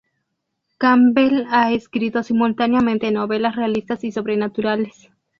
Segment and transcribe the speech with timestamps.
[0.79, 5.11] Campbell ha escrito simultáneamente novelas realistas y sobrenaturales.